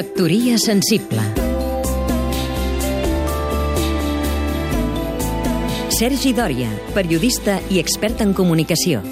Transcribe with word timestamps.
Factoria 0.00 0.56
sensible 0.56 1.20
Sergi 5.92 6.30
Dòria, 6.32 6.70
periodista 6.94 7.58
i 7.68 7.76
expert 7.82 8.22
en 8.24 8.32
comunicació. 8.32 9.02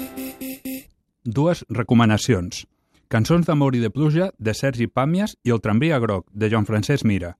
Dues 1.21 1.61
recomanacions. 1.69 2.63
Cançons 3.05 3.45
d'amor 3.45 3.77
i 3.77 3.83
de 3.83 3.91
pluja 3.93 4.31
de 4.39 4.55
Sergi 4.57 4.87
Pàmies 4.89 5.35
i 5.45 5.53
El 5.53 5.61
tramvia 5.61 5.99
groc 6.01 6.25
de 6.33 6.49
Joan 6.49 6.65
Francesc 6.65 7.05
Mira. 7.05 7.35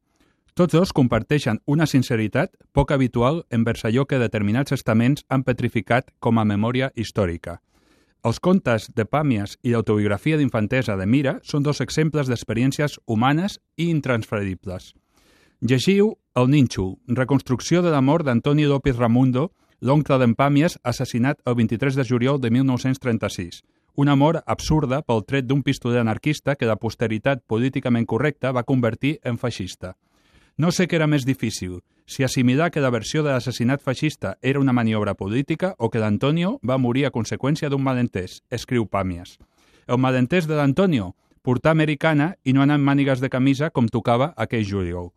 Tots 0.54 0.76
dos 0.78 0.94
comparteixen 0.94 1.58
una 1.66 1.90
sinceritat 1.90 2.54
poc 2.72 2.94
habitual 2.94 3.48
envers 3.50 3.82
allò 3.90 4.06
que 4.06 4.22
determinats 4.22 4.78
estaments 4.78 5.26
han 5.28 5.42
petrificat 5.42 6.14
com 6.20 6.38
a 6.38 6.46
memòria 6.46 6.92
històrica. 6.94 7.64
Els 8.20 8.42
contes 8.44 8.90
de 8.92 9.06
Pàmies 9.08 9.54
i 9.64 9.72
l'autobiografia 9.72 10.36
d'infantesa 10.36 10.98
de 11.00 11.06
Mira 11.08 11.38
són 11.50 11.64
dos 11.64 11.80
exemples 11.80 12.28
d'experiències 12.28 12.98
humanes 13.08 13.62
i 13.80 13.88
intransferibles. 13.88 14.90
Llegiu 15.64 16.18
El 16.36 16.50
Ninxo, 16.52 16.98
reconstrucció 17.08 17.82
de 17.82 17.94
la 17.94 18.02
mort 18.02 18.28
d'Antoni 18.28 18.66
López 18.68 19.00
Ramundo, 19.00 19.54
l'oncle 19.80 20.18
d'en 20.20 20.36
Pàmies, 20.36 20.76
assassinat 20.84 21.40
el 21.48 21.56
23 21.62 21.96
de 21.96 22.04
juliol 22.04 22.42
de 22.44 22.52
1936. 22.52 23.64
Una 23.96 24.18
mort 24.20 24.44
absurda 24.46 25.00
pel 25.02 25.24
tret 25.24 25.48
d'un 25.48 25.64
pistoler 25.64 26.04
anarquista 26.04 26.58
que 26.60 26.68
la 26.68 26.76
posteritat 26.76 27.46
políticament 27.48 28.06
correcta 28.06 28.52
va 28.52 28.68
convertir 28.68 29.16
en 29.24 29.40
feixista. 29.40 29.96
No 30.60 30.74
sé 30.76 30.90
què 30.92 30.98
era 30.98 31.06
més 31.08 31.24
difícil, 31.24 31.78
si 32.04 32.26
assimilar 32.26 32.66
que 32.68 32.82
la 32.84 32.90
versió 32.92 33.22
de 33.24 33.30
l'assassinat 33.32 33.80
feixista 33.80 34.34
era 34.42 34.60
una 34.60 34.74
maniobra 34.76 35.14
política 35.16 35.70
o 35.78 35.88
que 35.88 36.02
l'Antonio 36.04 36.58
va 36.68 36.76
morir 36.78 37.06
a 37.08 37.12
conseqüència 37.16 37.70
d'un 37.72 37.80
malentès, 37.80 38.42
escriu 38.52 38.84
Pàmies. 38.84 39.38
El 39.88 40.02
malentès 40.04 40.50
de 40.52 40.58
l'Antonio, 40.60 41.14
portar 41.48 41.72
americana 41.72 42.34
i 42.44 42.52
no 42.52 42.66
anar 42.66 42.76
amb 42.76 42.90
mànigues 42.92 43.24
de 43.24 43.30
camisa 43.32 43.70
com 43.72 43.88
tocava 43.88 44.34
aquell 44.36 44.68
juliol. 44.68 45.14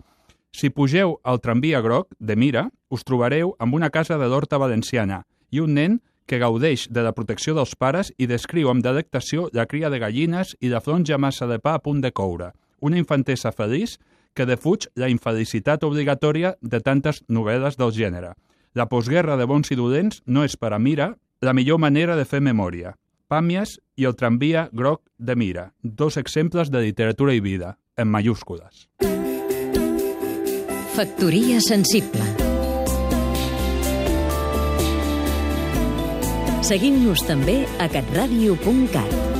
Si 0.55 0.71
pugeu 0.71 1.17
al 1.25 1.43
tramvia 1.43 1.83
groc 1.83 2.15
de 2.21 2.39
Mira, 2.39 2.69
us 2.89 3.03
trobareu 3.03 3.57
amb 3.59 3.75
una 3.75 3.91
casa 3.91 4.21
de 4.23 4.31
l'horta 4.31 4.63
valenciana 4.63 5.25
i 5.51 5.59
un 5.59 5.75
nen 5.75 5.99
que 6.31 6.39
gaudeix 6.39 6.87
de 6.87 7.03
la 7.03 7.17
protecció 7.19 7.57
dels 7.59 7.75
pares 7.75 8.15
i 8.17 8.31
descriu 8.31 8.71
amb 8.71 8.87
delectació 8.87 9.51
la 9.51 9.67
cria 9.67 9.91
de 9.91 9.99
gallines 9.99 10.55
i 10.61 10.71
la 10.71 10.85
fronja 10.87 11.19
massa 11.19 11.51
de 11.51 11.59
pa 11.59 11.75
a 11.75 11.83
punt 11.83 11.99
de 11.99 12.15
coure. 12.15 12.53
Una 12.79 13.03
infantesa 13.03 13.51
feliç 13.51 13.99
que 14.35 14.47
defuig 14.49 14.89
la 14.97 15.11
infelicitat 15.13 15.85
obligatòria 15.85 16.55
de 16.61 16.81
tantes 16.81 17.23
novel·les 17.29 17.79
del 17.79 17.93
gènere. 17.93 18.33
La 18.75 18.89
postguerra 18.89 19.37
de 19.37 19.47
bons 19.47 19.71
i 19.71 19.77
dolents 19.77 20.23
no 20.27 20.45
és 20.45 20.57
per 20.57 20.73
a 20.73 20.79
Mira 20.79 21.13
la 21.43 21.53
millor 21.53 21.79
manera 21.79 22.17
de 22.17 22.25
fer 22.25 22.41
memòria. 22.41 22.95
Pàmies 23.29 23.79
i 23.97 24.05
el 24.05 24.17
tramvia 24.17 24.69
groc 24.73 25.03
de 25.19 25.37
Mira, 25.37 25.73
dos 25.83 26.17
exemples 26.17 26.71
de 26.71 26.81
literatura 26.85 27.35
i 27.35 27.41
vida, 27.41 27.79
en 27.97 28.09
mayúscules. 28.09 28.89
Factoria 30.93 31.61
sensible 31.65 32.43
Seguim-nos 36.63 37.25
també 37.27 37.65
a 37.83 37.89
catradio.cat 37.91 39.32